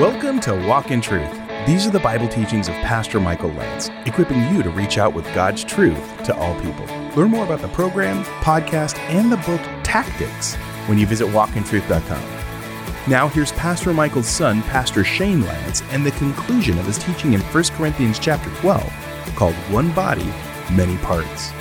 [0.00, 1.30] Welcome to Walk in Truth.
[1.68, 5.24] These are the Bible teachings of Pastor Michael Lance, equipping you to reach out with
[5.36, 6.84] God's truth to all people.
[7.14, 10.56] Learn more about the program, podcast, and the book Tactics
[10.88, 13.08] when you visit walkintruth.com.
[13.08, 17.40] Now, here's Pastor Michael's son, Pastor Shane Lance, and the conclusion of his teaching in
[17.40, 20.28] 1 Corinthians chapter 12, called One Body,
[20.72, 21.52] Many Parts.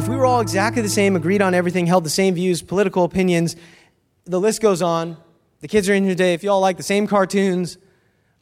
[0.00, 3.04] If we were all exactly the same, agreed on everything, held the same views, political
[3.04, 3.54] opinions,
[4.24, 5.18] the list goes on.
[5.60, 6.32] The kids are in here today.
[6.32, 7.76] If you all like the same cartoons,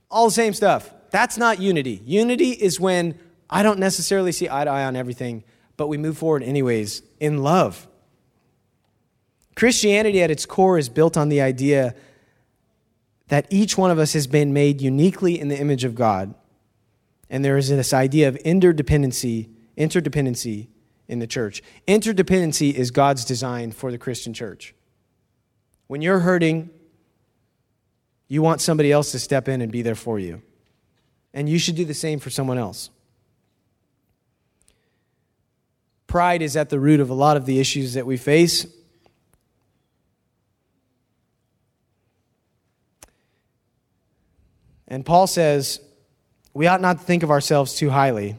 [0.08, 0.94] all the same stuff.
[1.10, 2.00] That's not unity.
[2.04, 3.18] Unity is when
[3.50, 5.42] I don't necessarily see eye to eye on everything,
[5.76, 7.88] but we move forward anyways in love.
[9.56, 11.96] Christianity at its core is built on the idea
[13.30, 16.36] that each one of us has been made uniquely in the image of God.
[17.28, 20.68] And there is this idea of interdependency, interdependency
[21.08, 21.62] in the church.
[21.86, 24.74] Interdependency is God's design for the Christian church.
[25.86, 26.70] When you're hurting,
[28.28, 30.42] you want somebody else to step in and be there for you.
[31.32, 32.90] And you should do the same for someone else.
[36.06, 38.66] Pride is at the root of a lot of the issues that we face.
[44.86, 45.80] And Paul says,
[46.54, 48.36] we ought not to think of ourselves too highly.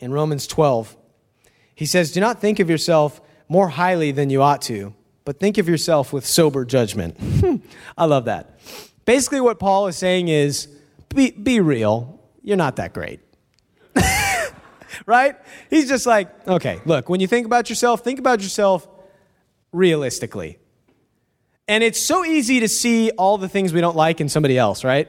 [0.00, 0.96] In Romans 12,
[1.74, 5.58] he says, Do not think of yourself more highly than you ought to, but think
[5.58, 7.16] of yourself with sober judgment.
[7.18, 7.56] Hmm,
[7.96, 8.58] I love that.
[9.04, 10.68] Basically, what Paul is saying is
[11.14, 12.20] be, be real.
[12.42, 13.20] You're not that great.
[15.06, 15.36] right?
[15.68, 18.88] He's just like, okay, look, when you think about yourself, think about yourself
[19.72, 20.58] realistically.
[21.68, 24.82] And it's so easy to see all the things we don't like in somebody else,
[24.82, 25.08] right?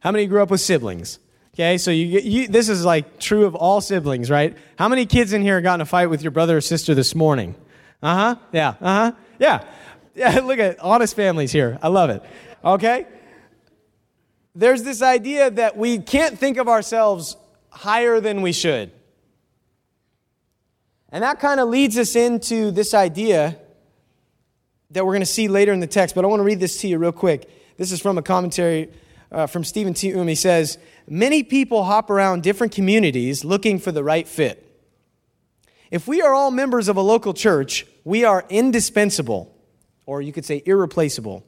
[0.00, 1.18] How many grew up with siblings?
[1.58, 4.56] Okay, so you, you, this is like true of all siblings, right?
[4.78, 7.16] How many kids in here got in a fight with your brother or sister this
[7.16, 7.56] morning?
[8.00, 8.36] Uh huh.
[8.52, 8.68] Yeah.
[8.68, 9.12] Uh huh.
[9.38, 9.64] Yeah.
[10.14, 10.40] Yeah.
[10.40, 11.78] Look at honest families here.
[11.80, 12.24] I love it.
[12.64, 13.06] Okay.
[14.52, 17.36] There's this idea that we can't think of ourselves
[17.70, 18.90] higher than we should.
[21.10, 23.60] And that kind of leads us into this idea
[24.90, 26.80] that we're going to see later in the text, but I want to read this
[26.80, 27.48] to you real quick.
[27.76, 28.90] This is from a commentary
[29.30, 30.14] uh, from Stephen T.
[30.14, 30.28] Um.
[30.28, 34.64] He says, Many people hop around different communities looking for the right fit.
[35.90, 39.54] If we are all members of a local church, we are indispensable,
[40.06, 41.44] or you could say irreplaceable.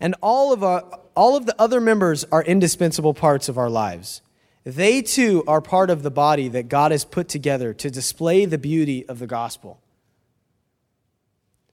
[0.00, 0.82] And all of, our,
[1.14, 4.22] all of the other members are indispensable parts of our lives.
[4.64, 8.58] They too are part of the body that God has put together to display the
[8.58, 9.80] beauty of the gospel.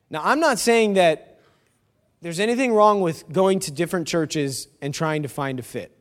[0.09, 1.34] Now, I'm not saying that
[2.25, 5.95] there's anything wrong with going to different churches and trying to find a fit.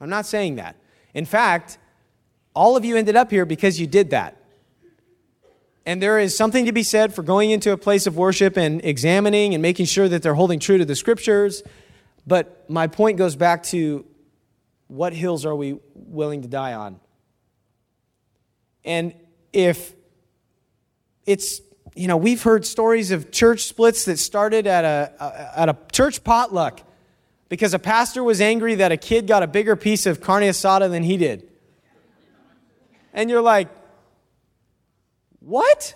[0.00, 0.76] I'm not saying that.
[1.12, 1.78] In fact,
[2.54, 4.40] all of you ended up here because you did that.
[5.84, 8.80] And there is something to be said for going into a place of worship and
[8.84, 11.64] examining and making sure that they're holding true to the scriptures.
[12.28, 14.06] But my point goes back to
[14.86, 17.00] what hills are we willing to die on?
[18.84, 19.14] And
[19.52, 19.94] if
[21.26, 21.60] it's,
[21.96, 26.22] you know, we've heard stories of church splits that started at a, at a church
[26.22, 26.82] potluck
[27.48, 30.90] because a pastor was angry that a kid got a bigger piece of carne asada
[30.90, 31.48] than he did.
[33.14, 33.68] And you're like,
[35.40, 35.94] what?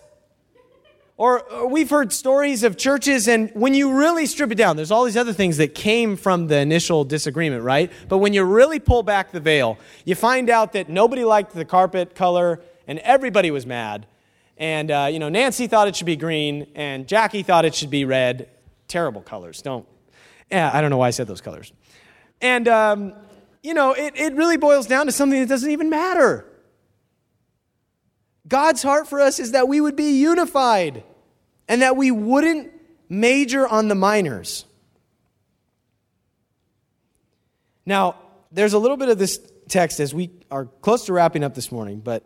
[1.19, 4.91] Or, or, we've heard stories of churches, and when you really strip it down, there's
[4.91, 7.93] all these other things that came from the initial disagreement, right?
[8.09, 11.67] But when you really pull back the veil, you find out that nobody liked the
[11.67, 14.07] carpet color, and everybody was mad.
[14.61, 17.91] And, uh, you know, Nancy thought it should be green, and Jackie thought it should
[17.91, 18.49] be red.
[18.87, 19.63] Terrible colors.
[19.63, 19.87] Don't
[20.51, 21.73] yeah, I don't know why I said those colors.
[22.41, 23.15] And, um,
[23.63, 26.45] you know, it, it really boils down to something that doesn't even matter.
[28.49, 31.05] God's heart for us is that we would be unified
[31.69, 32.73] and that we wouldn't
[33.09, 34.65] major on the minors.
[37.87, 38.17] Now,
[38.51, 41.71] there's a little bit of this text as we are close to wrapping up this
[41.71, 42.25] morning, but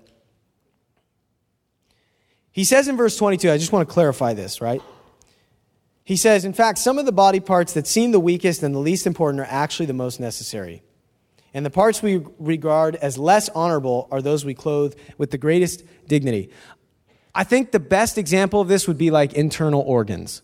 [2.55, 4.81] he says in verse 22, I just want to clarify this, right?
[6.05, 8.79] He says, in fact, some of the body parts that seem the weakest and the
[8.79, 10.85] least important are actually the most necessary.
[11.53, 15.83] And the parts we regard as less honorable are those we clothe with the greatest
[16.07, 16.51] dignity.
[17.35, 20.43] I think the best example of this would be like internal organs.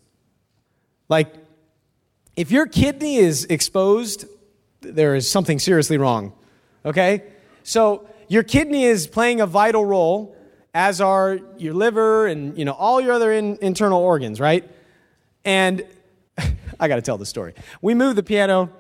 [1.08, 1.32] Like,
[2.34, 4.24] if your kidney is exposed,
[4.80, 6.32] there is something seriously wrong.
[6.84, 7.22] Okay?
[7.62, 10.34] So, your kidney is playing a vital role,
[10.74, 14.68] as are your liver and you know all your other in, internal organs, right?
[15.44, 15.84] And
[16.80, 17.54] I got to tell the story.
[17.82, 18.70] We moved the piano,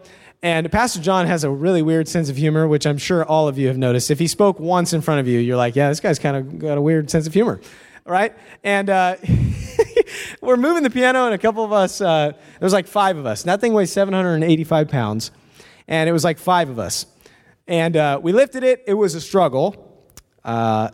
[0.42, 3.58] and Pastor John has a really weird sense of humor, which I'm sure all of
[3.58, 4.10] you have noticed.
[4.10, 6.58] If he spoke once in front of you, you're like, yeah, this guy's kind of
[6.58, 7.60] got a weird sense of humor.
[8.06, 8.34] right?
[8.64, 9.16] And uh,
[10.40, 13.26] we're moving the piano, and a couple of us, uh, there was like five of
[13.26, 13.42] us.
[13.44, 15.30] That thing weighs 785 pounds,
[15.88, 17.06] and it was like five of us.
[17.66, 18.84] And uh, we lifted it.
[18.86, 20.04] It was a struggle,
[20.44, 20.90] uh,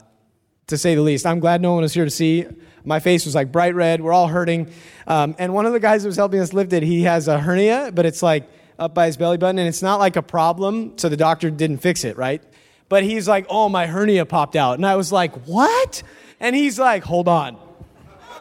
[0.68, 1.26] to say the least.
[1.26, 2.44] I'm glad no one was here to see.
[2.84, 4.00] My face was like bright red.
[4.00, 4.70] We're all hurting.
[5.06, 7.38] Um, and one of the guys that was helping us lift it, he has a
[7.38, 8.48] hernia, but it's like
[8.78, 11.78] up by his belly button, and it's not like a problem, so the doctor didn't
[11.78, 12.42] fix it, right?
[12.88, 14.74] But he's like, oh, my hernia popped out.
[14.74, 16.02] And I was like, what?
[16.40, 17.56] And he's like, hold on.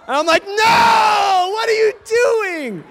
[0.07, 2.83] And I'm like, no, what are you doing?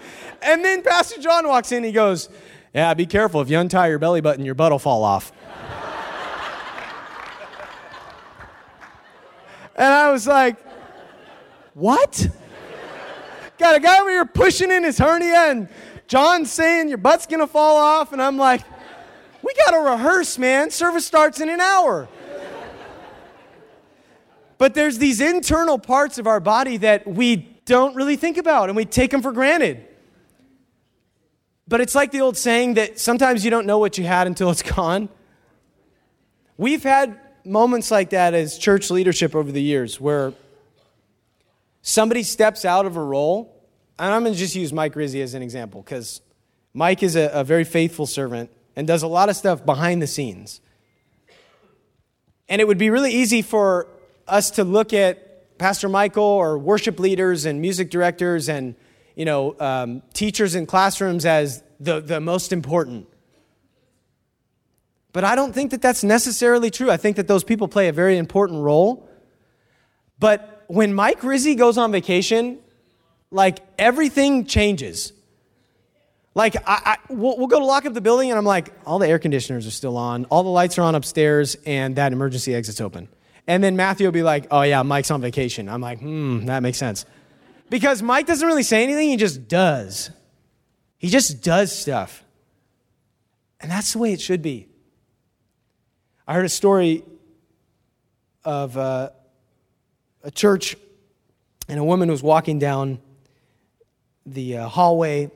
[0.42, 2.28] And then Pastor John walks in, he goes,
[2.74, 3.40] yeah, be careful.
[3.40, 5.32] If you untie your belly button, your butt will fall off.
[9.76, 10.56] And I was like,
[11.74, 12.28] what?
[13.58, 15.68] Got a guy over here pushing in his hernia, and
[16.06, 18.12] John's saying your butt's gonna fall off.
[18.12, 18.62] And I'm like,
[19.42, 20.70] we gotta rehearse, man.
[20.70, 22.08] Service starts in an hour.
[24.58, 28.76] But there's these internal parts of our body that we don't really think about and
[28.76, 29.86] we take them for granted.
[31.66, 34.50] But it's like the old saying that sometimes you don't know what you had until
[34.50, 35.08] it's gone.
[36.56, 40.32] We've had moments like that as church leadership over the years where
[41.82, 43.54] somebody steps out of a role,
[43.98, 46.20] and I'm going to just use Mike Rizzi as an example because
[46.72, 50.06] Mike is a, a, very faithful servant and does a lot of stuff behind the
[50.06, 50.60] scenes.
[52.48, 53.86] And it would be really easy for
[54.26, 58.74] us to look at Pastor Michael or worship leaders and music directors and
[59.14, 63.06] you know, um, teachers in classrooms as the, the most important.
[65.14, 66.90] But I don't think that that's necessarily true.
[66.90, 69.08] I think that those people play a very important role.
[70.18, 72.58] But when Mike Rizzi goes on vacation,
[73.30, 75.12] like everything changes.
[76.34, 78.98] Like, I, I, we'll, we'll, go to lock up the building, and I'm like, all
[78.98, 82.52] the air conditioners are still on, all the lights are on upstairs, and that emergency
[82.52, 83.06] exit's open.
[83.46, 85.68] And then Matthew will be like, oh, yeah, Mike's on vacation.
[85.68, 87.06] I'm like, hmm, that makes sense.
[87.70, 90.10] Because Mike doesn't really say anything, he just does.
[90.98, 92.24] He just does stuff.
[93.60, 94.66] And that's the way it should be.
[96.26, 97.04] I heard a story
[98.44, 99.10] of uh,
[100.22, 100.76] a church,
[101.68, 102.98] and a woman was walking down
[104.24, 105.30] the uh, hallway,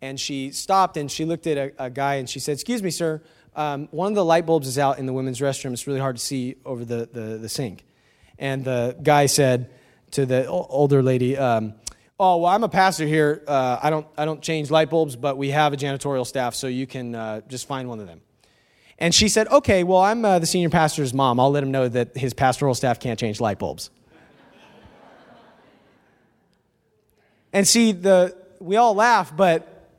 [0.00, 2.90] and she stopped and she looked at a, a guy and she said, Excuse me,
[2.90, 3.22] sir,
[3.56, 5.72] um, one of the light bulbs is out in the women's restroom.
[5.72, 7.84] It's really hard to see over the, the, the sink.
[8.38, 9.70] And the guy said,
[10.14, 11.74] to the older lady, um,
[12.20, 13.42] "Oh, well, I'm a pastor here.
[13.46, 16.68] Uh, I don't I don't change light bulbs, but we have a janitorial staff, so
[16.68, 18.20] you can uh, just find one of them."
[18.98, 21.40] And she said, "Okay, well, I'm uh, the senior pastor's mom.
[21.40, 23.90] I'll let him know that his pastoral staff can't change light bulbs."
[27.52, 29.90] and see, the we all laugh, but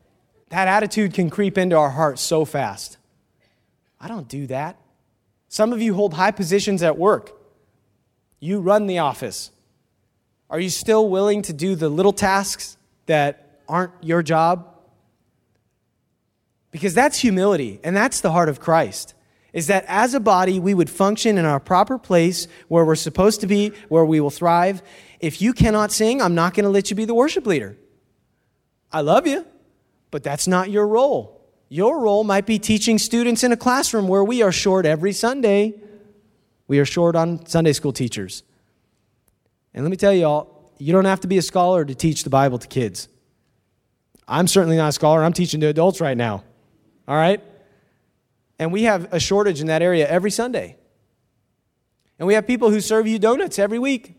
[0.50, 2.98] that attitude can creep into our hearts so fast.
[4.00, 4.78] I don't do that.
[5.50, 7.32] Some of you hold high positions at work.
[8.40, 9.52] You run the office.
[10.50, 12.78] Are you still willing to do the little tasks
[13.08, 14.75] that aren't your job?
[16.76, 19.14] Because that's humility, and that's the heart of Christ.
[19.54, 23.40] Is that as a body, we would function in our proper place where we're supposed
[23.40, 24.84] to be, where we will thrive.
[25.22, 27.78] If you cannot sing, I'm not going to let you be the worship leader.
[28.92, 29.46] I love you,
[30.12, 31.48] but that's not your role.
[31.70, 35.76] Your role might be teaching students in a classroom where we are short every Sunday.
[36.68, 38.44] We are short on Sunday school teachers.
[39.74, 42.26] And let me tell you all, you don't have to be a scholar to teach
[42.26, 43.08] the Bible to kids.
[44.28, 45.24] I'm certainly not a scholar.
[45.24, 46.44] I'm teaching to adults right now.
[47.08, 47.44] All right?
[48.58, 50.78] And we have a shortage in that area every Sunday.
[52.18, 54.16] And we have people who serve you donuts every week.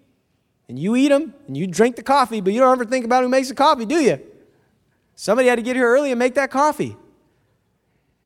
[0.68, 3.22] And you eat them and you drink the coffee, but you don't ever think about
[3.22, 4.20] who makes the coffee, do you?
[5.14, 6.96] Somebody had to get here early and make that coffee.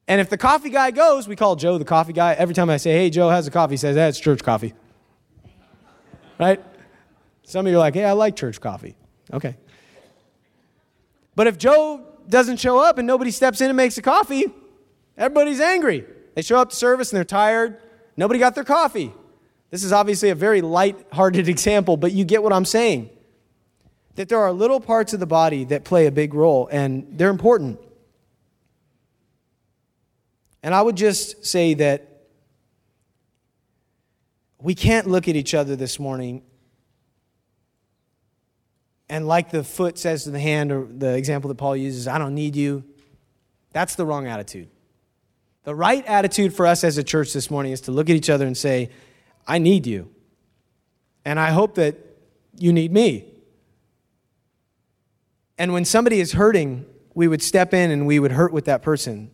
[0.08, 2.32] And if the coffee guy goes, we call Joe the coffee guy.
[2.32, 3.74] Every time I say, hey, Joe, how's the coffee?
[3.74, 4.74] He says, that's church coffee.
[6.38, 6.60] Right?
[7.44, 8.96] Some of you are like, hey, I like church coffee.
[9.32, 9.56] Okay.
[11.36, 14.46] But if Joe doesn't show up and nobody steps in and makes a coffee,
[15.16, 16.06] everybody's angry.
[16.34, 17.78] They show up to service and they're tired.
[18.16, 19.12] Nobody got their coffee.
[19.70, 23.10] This is obviously a very light-hearted example, but you get what I'm saying.
[24.16, 27.30] That there are little parts of the body that play a big role, and they're
[27.30, 27.78] important.
[30.62, 32.06] And I would just say that
[34.60, 36.42] we can't look at each other this morning
[39.10, 42.16] and like the foot says to the hand, or the example that Paul uses, I
[42.16, 42.84] don't need you,
[43.72, 44.68] that's the wrong attitude.
[45.64, 48.30] The right attitude for us as a church this morning is to look at each
[48.30, 48.88] other and say,
[49.46, 50.10] I need you.
[51.24, 51.96] And I hope that
[52.56, 53.26] you need me.
[55.58, 58.80] And when somebody is hurting, we would step in and we would hurt with that
[58.80, 59.32] person.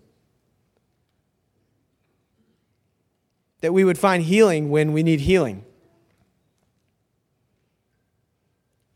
[3.60, 5.64] That we would find healing when we need healing.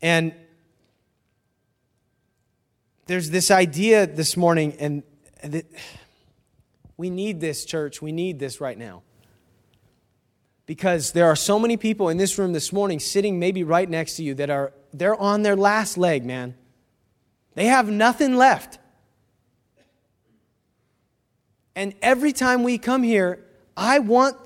[0.01, 0.33] And
[3.07, 5.03] there's this idea this morning, and
[5.43, 5.65] that
[6.97, 8.01] we need this, church.
[8.01, 9.03] We need this right now.
[10.65, 14.15] Because there are so many people in this room this morning sitting maybe right next
[14.17, 16.55] to you that are they're on their last leg, man.
[17.55, 18.77] They have nothing left.
[21.75, 23.43] And every time we come here,
[23.75, 24.37] I want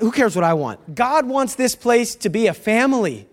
[0.00, 0.94] who cares what I want?
[0.94, 3.28] God wants this place to be a family.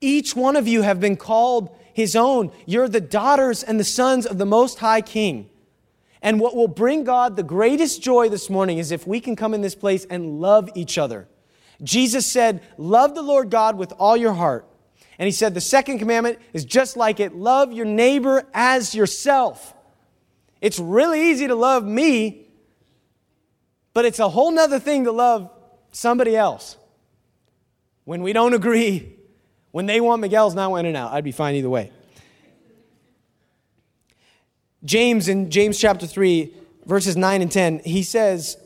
[0.00, 2.52] Each one of you have been called his own.
[2.66, 5.48] You're the daughters and the sons of the Most High King.
[6.20, 9.54] And what will bring God the greatest joy this morning is if we can come
[9.54, 11.28] in this place and love each other.
[11.82, 14.66] Jesus said, Love the Lord God with all your heart.
[15.18, 19.74] And he said, The second commandment is just like it love your neighbor as yourself.
[20.60, 22.48] It's really easy to love me,
[23.92, 25.50] but it's a whole nother thing to love
[25.92, 26.76] somebody else.
[28.04, 29.16] When we don't agree,
[29.74, 31.90] when they want Miguel's not winning out, I'd be fine either way.
[34.84, 36.54] James in James chapter 3,
[36.86, 38.56] verses 9 and 10, he says,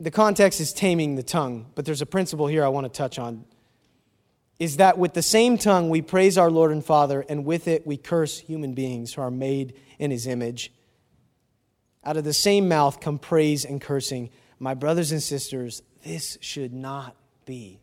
[0.00, 3.16] the context is taming the tongue, but there's a principle here I want to touch
[3.16, 3.44] on.
[4.58, 7.86] Is that with the same tongue we praise our Lord and Father, and with it
[7.86, 10.72] we curse human beings who are made in his image.
[12.02, 14.30] Out of the same mouth come praise and cursing.
[14.58, 17.14] My brothers and sisters, this should not
[17.46, 17.78] be.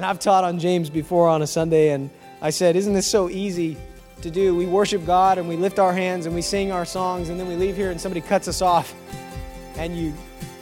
[0.00, 2.08] And I've taught on James before on a Sunday, and
[2.40, 3.76] I said, Isn't this so easy
[4.22, 4.56] to do?
[4.56, 7.46] We worship God and we lift our hands and we sing our songs, and then
[7.46, 8.94] we leave here and somebody cuts us off.
[9.76, 10.14] And you,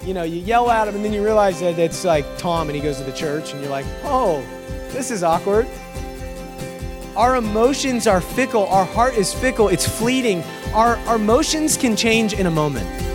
[0.02, 2.74] you know, you yell at him, and then you realize that it's like Tom and
[2.74, 4.44] he goes to the church, and you're like, Oh,
[4.88, 5.68] this is awkward.
[7.14, 10.42] Our emotions are fickle, our heart is fickle, it's fleeting.
[10.74, 13.07] Our, our emotions can change in a moment.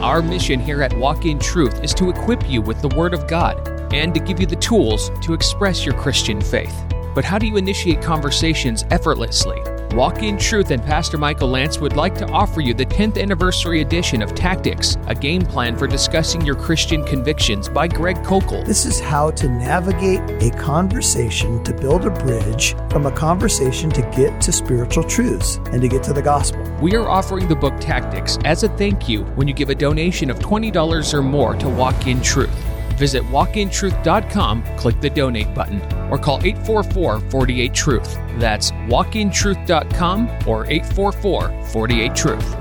[0.00, 3.26] Our mission here at Walk in Truth is to equip you with the Word of
[3.26, 6.74] God and to give you the tools to express your Christian faith.
[7.14, 9.60] But how do you initiate conversations effortlessly?
[9.94, 13.80] Walk in Truth and Pastor Michael Lance would like to offer you the 10th anniversary
[13.80, 18.64] edition of Tactics, a game plan for discussing your Christian convictions by Greg Koukl.
[18.64, 24.02] This is how to navigate a conversation to build a bridge from a conversation to
[24.14, 26.62] get to spiritual truths and to get to the gospel.
[26.80, 30.30] We are offering the book Tactics as a thank you when you give a donation
[30.30, 32.69] of $20 or more to Walk in Truth.
[33.00, 35.80] Visit walkintruth.com, click the donate button,
[36.12, 38.14] or call 844 48 Truth.
[38.36, 42.56] That's walkintruth.com or 844 48 Truth.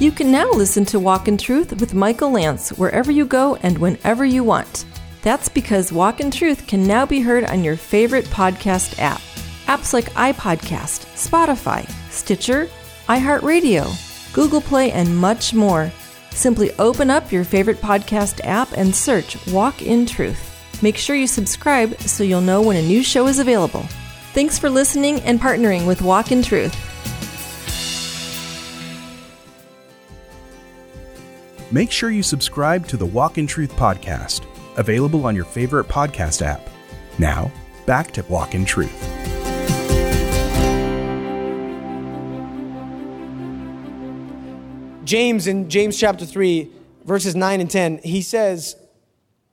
[0.00, 3.76] You can now listen to Walk in Truth with Michael Lance wherever you go and
[3.76, 4.86] whenever you want.
[5.20, 9.20] That's because Walk in Truth can now be heard on your favorite podcast app.
[9.66, 12.70] Apps like iPodcast, Spotify, Stitcher,
[13.08, 15.92] iHeartRadio, Google Play, and much more.
[16.34, 20.82] Simply open up your favorite podcast app and search Walk in Truth.
[20.82, 23.86] Make sure you subscribe so you'll know when a new show is available.
[24.32, 26.74] Thanks for listening and partnering with Walk in Truth.
[31.72, 34.44] Make sure you subscribe to the Walk in Truth podcast,
[34.76, 36.68] available on your favorite podcast app.
[37.18, 37.50] Now,
[37.86, 39.13] back to Walk in Truth.
[45.14, 46.68] James in James chapter 3,
[47.04, 48.74] verses 9 and 10, he says,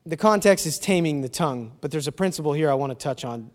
[0.07, 3.23] the context is taming the tongue, but there's a principle here I want to touch
[3.23, 3.51] on.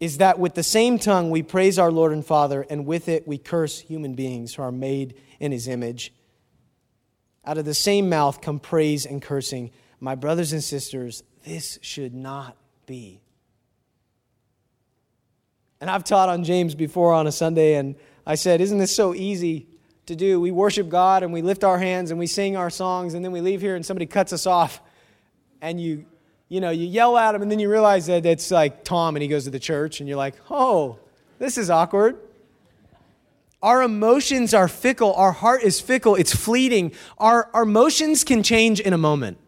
[0.00, 3.28] Is that with the same tongue we praise our Lord and Father, and with it
[3.28, 6.14] we curse human beings who are made in his image.
[7.44, 9.72] Out of the same mouth come praise and cursing.
[10.00, 13.20] My brothers and sisters, this should not be.
[15.78, 19.12] And I've taught on James before on a Sunday, and I said, Isn't this so
[19.14, 19.66] easy
[20.06, 20.40] to do?
[20.40, 23.32] We worship God and we lift our hands and we sing our songs, and then
[23.32, 24.80] we leave here and somebody cuts us off,
[25.60, 26.06] and you,
[26.48, 29.22] you know, you yell at him, and then you realize that it's like Tom and
[29.22, 30.98] he goes to the church, and you're like, Oh,
[31.38, 32.18] this is awkward.
[33.62, 35.14] Our emotions are fickle.
[35.14, 36.14] Our heart is fickle.
[36.14, 36.92] It's fleeting.
[37.18, 39.38] Our, our emotions can change in a moment.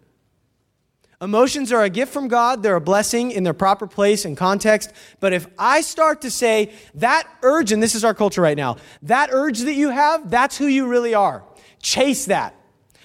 [1.21, 2.63] Emotions are a gift from God.
[2.63, 4.93] They're a blessing in their proper place and context.
[5.19, 8.77] But if I start to say that urge, and this is our culture right now,
[9.03, 11.43] that urge that you have, that's who you really are.
[11.83, 12.55] Chase that.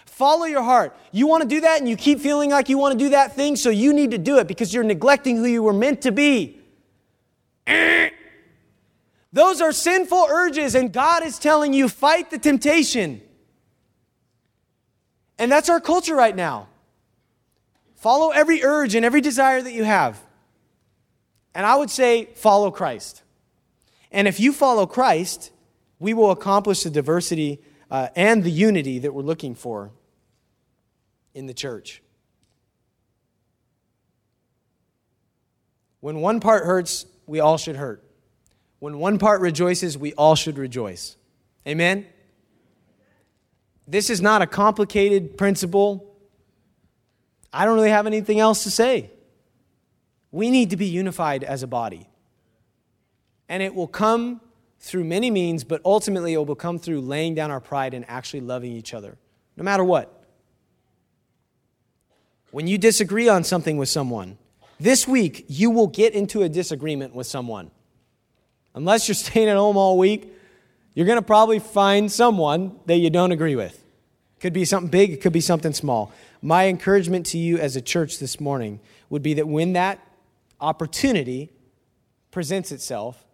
[0.06, 0.96] Follow your heart.
[1.12, 3.36] You want to do that and you keep feeling like you want to do that
[3.36, 6.12] thing, so you need to do it because you're neglecting who you were meant to
[6.12, 6.60] be.
[9.34, 13.24] Those are sinful urges, and God is telling you, fight the temptation.
[15.40, 16.68] And that's our culture right now.
[18.04, 20.22] Follow every urge and every desire that you have.
[21.56, 23.24] And I would say, follow Christ.
[24.12, 25.54] And if you follow Christ,
[26.00, 29.94] we will accomplish the diversity uh, and the unity that we're looking for
[31.34, 32.04] in the church.
[36.02, 38.04] When one part hurts, we all should hurt.
[38.80, 41.16] When one part rejoices, we all should rejoice.
[41.66, 42.06] Amen?
[43.88, 46.13] This is not a complicated principle.
[47.54, 49.12] I don't really have anything else to say.
[50.32, 52.10] We need to be unified as a body.
[53.48, 54.42] And it will come
[54.80, 58.42] through many means, but ultimately it will come through laying down our pride and actually
[58.42, 59.18] loving each other,
[59.56, 60.24] no matter what.
[62.50, 64.38] When you disagree on something with someone,
[64.80, 67.70] this week you will get into a disagreement with someone.
[68.74, 70.34] Unless you're staying at home all week,
[70.96, 73.83] you're going to probably find someone that you don't agree with.
[74.44, 76.12] Could be something big, it could be something small.
[76.42, 80.06] My encouragement to you as a church this morning would be that when that
[80.60, 81.50] opportunity
[82.30, 83.26] presents itself,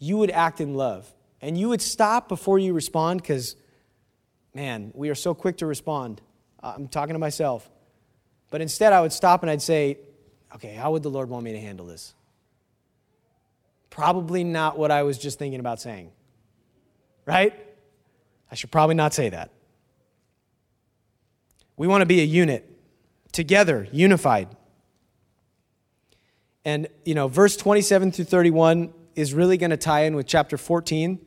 [0.00, 1.08] you would act in love
[1.40, 3.54] and you would stop before you respond because,
[4.54, 6.20] man, we are so quick to respond.
[6.60, 7.70] I'm talking to myself.
[8.50, 9.98] But instead, I would stop and I'd say,
[10.56, 12.12] okay, how would the Lord want me to handle this?
[13.88, 16.10] Probably not what I was just thinking about saying.
[17.24, 17.54] Right?
[18.50, 19.52] I should probably not say that.
[21.76, 22.70] We want to be a unit,
[23.32, 24.48] together, unified.
[26.64, 30.56] And, you know, verse 27 through 31 is really going to tie in with chapter
[30.56, 31.18] 14.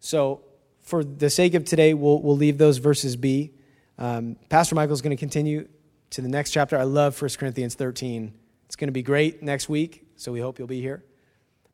[0.00, 0.42] So,
[0.82, 3.52] for the sake of today, we'll, we'll leave those verses be.
[3.98, 5.66] Um, Pastor Michael is going to continue
[6.10, 6.76] to the next chapter.
[6.76, 8.32] I love 1 Corinthians 13.
[8.66, 11.02] It's going to be great next week, so we hope you'll be here.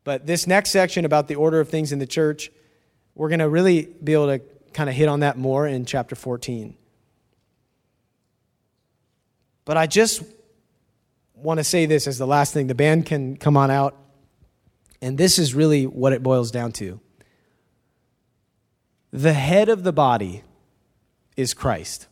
[0.05, 2.51] But this next section about the order of things in the church,
[3.15, 4.41] we're going to really be able to
[4.73, 6.77] kind of hit on that more in chapter 14.
[9.71, 10.25] But I just
[11.33, 12.67] want to say this as the last thing.
[12.67, 13.97] The band can come on out.
[15.01, 16.99] And this is really what it boils down to.
[19.13, 20.43] The head of the body
[21.37, 22.09] is Christ.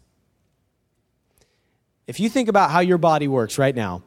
[2.07, 4.05] If you think about how your body works right now,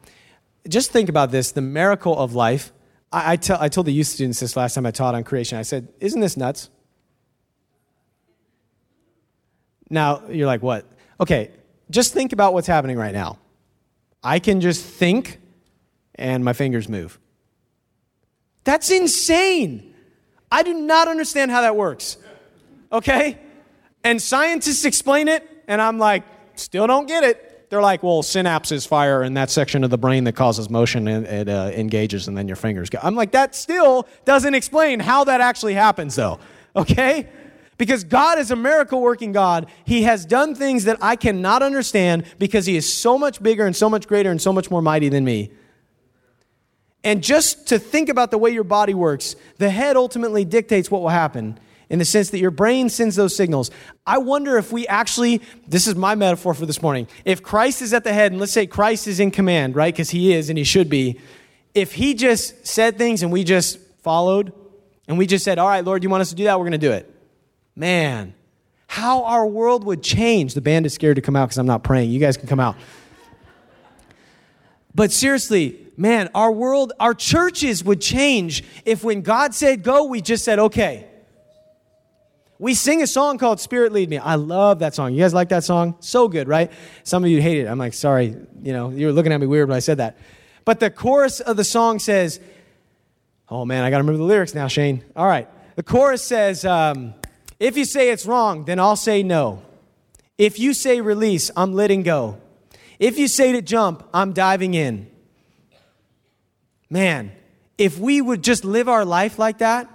[0.66, 2.72] just think about this the miracle of life
[3.12, 5.58] I, I, tell, I told the youth students this last time I taught on creation.
[5.58, 6.70] I said, Isn't this nuts?
[9.90, 10.86] Now, you're like, What?
[11.20, 11.50] Okay,
[11.90, 13.40] just think about what's happening right now.
[14.22, 15.38] I can just think
[16.14, 17.18] and my fingers move.
[18.64, 19.94] That's insane.
[20.50, 22.16] I do not understand how that works.
[22.92, 23.38] Okay?
[24.04, 27.70] And scientists explain it, and I'm like, still don't get it.
[27.70, 31.26] They're like, well, synapses fire in that section of the brain that causes motion and
[31.26, 32.98] it uh, engages, and then your fingers go.
[33.02, 36.38] I'm like, that still doesn't explain how that actually happens, though.
[36.76, 37.28] Okay?
[37.82, 39.66] Because God is a miracle working God.
[39.84, 43.74] He has done things that I cannot understand because He is so much bigger and
[43.74, 45.50] so much greater and so much more mighty than me.
[47.02, 51.02] And just to think about the way your body works, the head ultimately dictates what
[51.02, 51.58] will happen
[51.90, 53.72] in the sense that your brain sends those signals.
[54.06, 57.92] I wonder if we actually, this is my metaphor for this morning, if Christ is
[57.92, 59.92] at the head, and let's say Christ is in command, right?
[59.92, 61.18] Because he is and he should be.
[61.74, 64.52] If he just said things and we just followed,
[65.08, 66.60] and we just said, All right, Lord, you want us to do that?
[66.60, 67.11] We're going to do it.
[67.74, 68.34] Man,
[68.86, 70.54] how our world would change.
[70.54, 72.10] The band is scared to come out because I'm not praying.
[72.10, 72.76] You guys can come out.
[74.94, 80.20] But seriously, man, our world, our churches would change if when God said go, we
[80.20, 81.06] just said, okay.
[82.58, 84.18] We sing a song called Spirit Lead Me.
[84.18, 85.14] I love that song.
[85.14, 85.96] You guys like that song?
[86.00, 86.70] So good, right?
[87.02, 87.66] Some of you hate it.
[87.66, 90.18] I'm like, sorry, you know, you were looking at me weird when I said that.
[90.64, 92.38] But the chorus of the song says,
[93.48, 95.02] oh man, I got to remember the lyrics now, Shane.
[95.16, 95.48] All right.
[95.74, 97.14] The chorus says, um,
[97.62, 99.62] if you say it's wrong, then I'll say no.
[100.36, 102.40] If you say release, I'm letting go.
[102.98, 105.08] If you say to jump, I'm diving in.
[106.90, 107.30] Man,
[107.78, 109.88] if we would just live our life like that,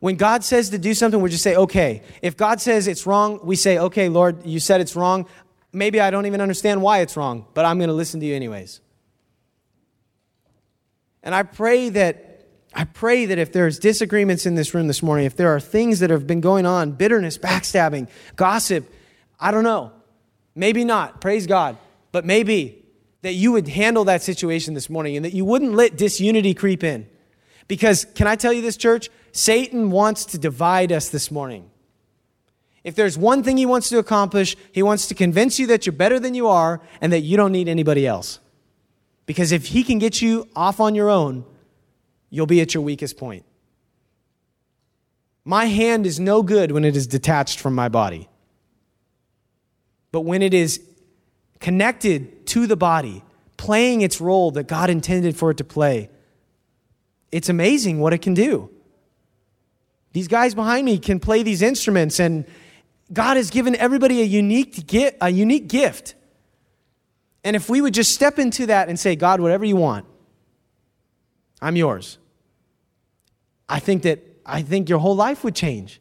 [0.00, 2.02] when God says to do something, we just say, okay.
[2.22, 5.26] If God says it's wrong, we say, okay, Lord, you said it's wrong.
[5.70, 8.34] Maybe I don't even understand why it's wrong, but I'm going to listen to you
[8.34, 8.80] anyways.
[11.22, 12.33] And I pray that
[12.74, 16.00] I pray that if there's disagreements in this room this morning, if there are things
[16.00, 18.92] that have been going on, bitterness, backstabbing, gossip,
[19.38, 19.92] I don't know.
[20.54, 21.20] Maybe not.
[21.20, 21.76] Praise God.
[22.12, 22.84] But maybe
[23.22, 26.84] that you would handle that situation this morning and that you wouldn't let disunity creep
[26.84, 27.08] in.
[27.68, 29.08] Because can I tell you this, church?
[29.32, 31.70] Satan wants to divide us this morning.
[32.84, 35.94] If there's one thing he wants to accomplish, he wants to convince you that you're
[35.94, 38.40] better than you are and that you don't need anybody else.
[39.26, 41.46] Because if he can get you off on your own,
[42.34, 43.44] you'll be at your weakest point.
[45.44, 48.28] My hand is no good when it is detached from my body.
[50.10, 50.80] But when it is
[51.60, 53.22] connected to the body,
[53.56, 56.10] playing its role that God intended for it to play,
[57.30, 58.70] it's amazing what it can do.
[60.12, 62.46] These guys behind me can play these instruments and
[63.12, 66.14] God has given everybody a unique, gift, a unique gift.
[67.44, 70.06] And if we would just step into that and say, God, whatever you want,
[71.60, 72.18] I'm yours.
[73.68, 76.00] I think that I think your whole life would change.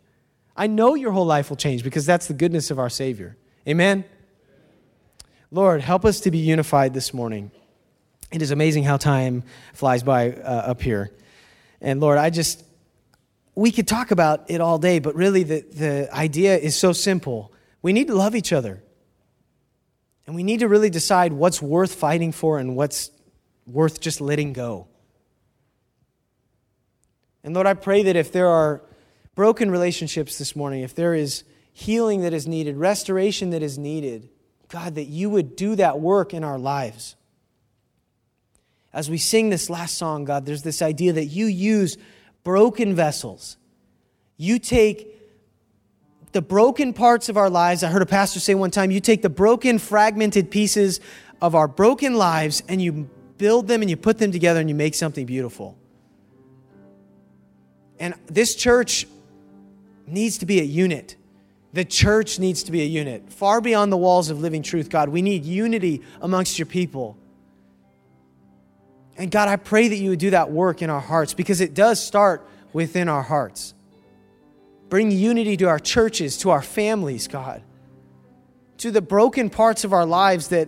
[0.56, 3.38] I know your whole life will change because that's the goodness of our Savior.
[3.67, 4.04] Amen.
[5.52, 7.52] Lord, help us to be unified this morning.
[8.32, 11.12] It is amazing how time flies by uh, up here.
[11.80, 12.63] And Lord, I just,
[13.56, 17.54] we could talk about it all day, but really the, the idea is so simple.
[17.82, 18.82] We need to love each other.
[20.26, 23.12] And we need to really decide what's worth fighting for and what's
[23.67, 24.88] worth just letting go.
[27.44, 28.82] And Lord, I pray that if there are
[29.36, 34.30] broken relationships this morning, if there is healing that is needed, restoration that is needed,
[34.70, 37.16] God, that you would do that work in our lives.
[38.94, 41.98] As we sing this last song, God, there's this idea that you use
[42.44, 43.58] broken vessels.
[44.38, 45.10] You take
[46.32, 47.84] the broken parts of our lives.
[47.84, 51.00] I heard a pastor say one time you take the broken, fragmented pieces
[51.42, 54.76] of our broken lives and you build them and you put them together and you
[54.76, 55.78] make something beautiful.
[58.04, 59.08] And this church
[60.06, 61.16] needs to be a unit.
[61.72, 63.32] The church needs to be a unit.
[63.32, 67.18] Far beyond the walls of living truth, God, we need unity amongst your people.
[69.16, 71.74] And God, I pray that you would do that work in our hearts because it
[71.74, 73.74] does start within our hearts.
[74.89, 77.63] Bring unity to our churches, to our families, God,
[78.80, 80.68] to the broken parts of our lives that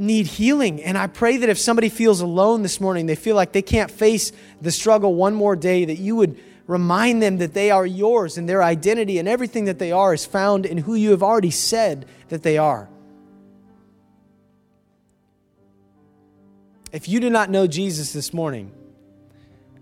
[0.00, 0.82] need healing.
[0.82, 3.90] And I pray that if somebody feels alone this morning, they feel like they can't
[3.90, 8.38] face the struggle one more day, that you would Remind them that they are yours
[8.38, 11.50] and their identity and everything that they are is found in who you have already
[11.50, 12.88] said that they are.
[16.92, 18.70] If you do not know Jesus this morning,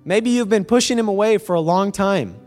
[0.03, 2.41] maybe you've been pushing him away for a long time.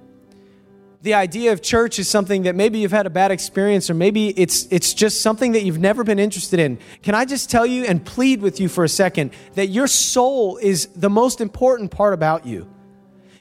[1.04, 4.30] The idea of church is something that maybe you've had a bad experience or maybe
[4.40, 6.78] it's it's just something that you've never been interested in.
[7.02, 10.58] Can I just tell you and plead with you for a second that your soul
[10.58, 12.72] is the most important part about you?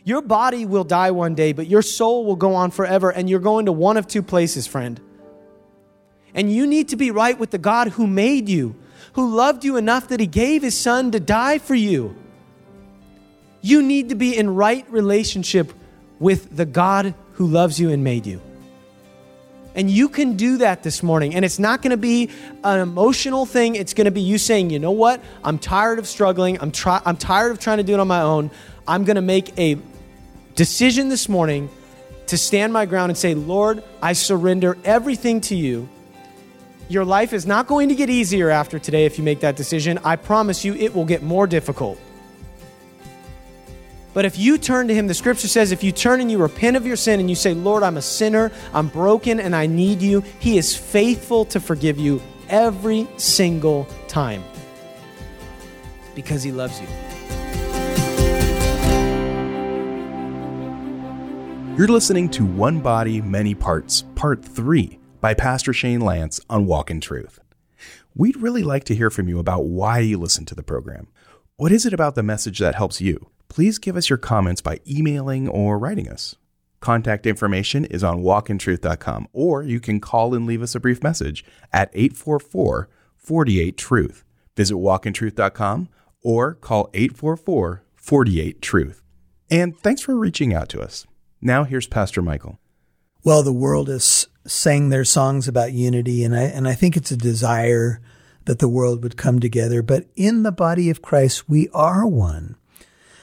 [0.05, 3.41] Your body will die one day, but your soul will go on forever, and you're
[3.41, 4.99] going to one of two places, friend.
[6.35, 8.77] And you need to be right with the God who made you,
[9.13, 12.17] who loved you enough that he gave his son to die for you.
[13.61, 15.73] You need to be in right relationship
[16.19, 18.39] with the God who loves you and made you.
[19.75, 21.35] And you can do that this morning.
[21.35, 22.29] And it's not going to be
[22.63, 23.77] an emotional thing.
[23.77, 25.23] It's going to be you saying, you know what?
[25.43, 26.61] I'm tired of struggling.
[26.61, 28.51] I'm, try- I'm tired of trying to do it on my own.
[28.87, 29.79] I'm going to make a
[30.55, 31.71] decision this morning
[32.27, 35.89] to stand my ground and say, Lord, I surrender everything to you.
[36.91, 39.99] Your life is not going to get easier after today if you make that decision.
[40.05, 41.99] I promise you, it will get more difficult.
[44.21, 46.77] But if you turn to Him, the scripture says, if you turn and you repent
[46.77, 50.03] of your sin and you say, Lord, I'm a sinner, I'm broken, and I need
[50.03, 54.45] you, He is faithful to forgive you every single time
[56.15, 56.87] because He loves you.
[61.79, 66.91] You're listening to One Body, Many Parts, Part 3 by Pastor Shane Lance on Walk
[66.91, 67.41] in Truth.
[68.15, 71.09] We'd really like to hear from you about why you listen to the program.
[71.57, 73.31] What is it about the message that helps you?
[73.51, 76.37] Please give us your comments by emailing or writing us.
[76.79, 81.45] Contact information is on walkintruth.com, or you can call and leave us a brief message
[81.73, 84.25] at 844 48 Truth.
[84.57, 85.89] Visit walkintruth.com
[86.23, 89.03] or call 844 48 Truth.
[89.51, 91.07] And thanks for reaching out to us.
[91.43, 92.61] Now here's Pastor Michael.
[93.25, 97.11] Well, the world has sang their songs about unity, and I, and I think it's
[97.11, 98.01] a desire
[98.45, 99.83] that the world would come together.
[99.83, 102.57] But in the body of Christ, we are one.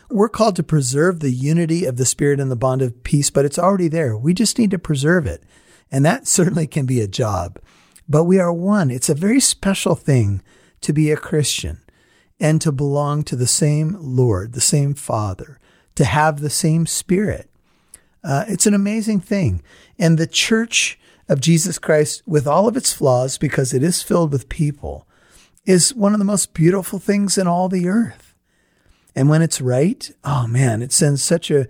[0.09, 3.45] We're called to preserve the unity of the Spirit and the bond of peace, but
[3.45, 4.17] it's already there.
[4.17, 5.43] We just need to preserve it.
[5.91, 7.59] And that certainly can be a job.
[8.07, 8.89] But we are one.
[8.89, 10.41] It's a very special thing
[10.81, 11.81] to be a Christian
[12.39, 15.59] and to belong to the same Lord, the same Father,
[15.95, 17.49] to have the same Spirit.
[18.23, 19.61] Uh, it's an amazing thing.
[19.99, 24.31] And the church of Jesus Christ, with all of its flaws, because it is filled
[24.31, 25.05] with people,
[25.65, 28.26] is one of the most beautiful things in all the earth.
[29.17, 31.67] And when it's right, oh man, it sends such a,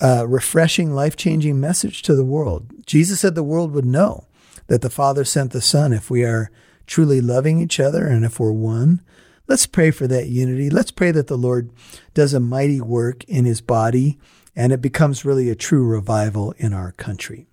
[0.00, 2.70] refreshing, life changing message to the world.
[2.86, 4.28] Jesus said the world would know
[4.68, 6.52] that the Father sent the Son if we are
[6.86, 9.02] truly loving each other and if we're one.
[9.48, 10.70] Let's pray for that unity.
[10.70, 11.72] Let's pray that the Lord
[12.14, 14.16] does a mighty work in his body
[14.54, 17.48] and it becomes really a true revival in our country.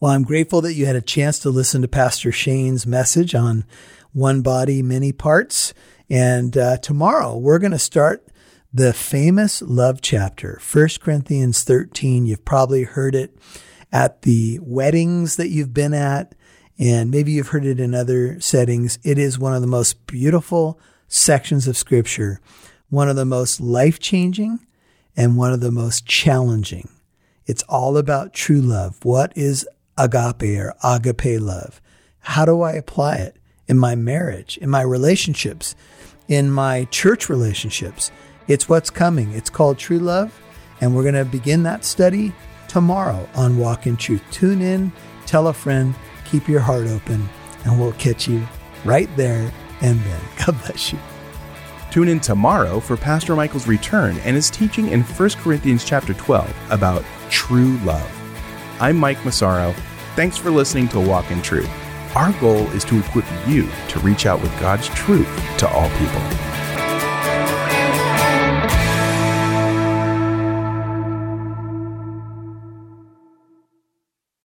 [0.00, 3.66] Well, I'm grateful that you had a chance to listen to Pastor Shane's message on
[4.12, 5.74] one body, many parts.
[6.08, 8.26] And uh, tomorrow we're going to start
[8.72, 12.26] the famous love chapter, 1 Corinthians 13.
[12.26, 13.36] You've probably heard it
[13.92, 16.34] at the weddings that you've been at,
[16.78, 18.98] and maybe you've heard it in other settings.
[19.02, 22.40] It is one of the most beautiful sections of scripture,
[22.88, 24.66] one of the most life changing,
[25.14, 26.88] and one of the most challenging.
[27.44, 28.98] It's all about true love.
[29.02, 31.82] What is agape or agape love?
[32.20, 33.36] How do I apply it
[33.68, 35.74] in my marriage, in my relationships,
[36.28, 38.10] in my church relationships?
[38.48, 39.32] It's what's coming.
[39.32, 40.38] It's called true love.
[40.80, 42.32] And we're going to begin that study
[42.68, 44.22] tomorrow on Walk in Truth.
[44.30, 44.92] Tune in,
[45.26, 45.94] tell a friend,
[46.24, 47.28] keep your heart open,
[47.64, 48.46] and we'll catch you
[48.84, 50.20] right there and then.
[50.38, 50.98] God bless you.
[51.90, 56.50] Tune in tomorrow for Pastor Michael's return and his teaching in 1 Corinthians chapter 12
[56.70, 58.10] about true love.
[58.80, 59.74] I'm Mike Massaro.
[60.16, 61.70] Thanks for listening to Walk in Truth.
[62.14, 65.26] Our goal is to equip you to reach out with God's truth
[65.58, 66.51] to all people.